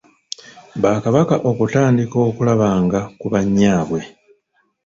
Bakabaka 0.81 1.35
okutandika 1.49 2.17
okulabanga 2.29 2.99
ku 3.19 3.25
bannyaabwe. 3.33 4.01